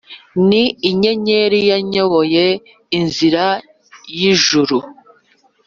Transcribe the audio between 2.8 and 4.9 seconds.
inzira y' ljuru,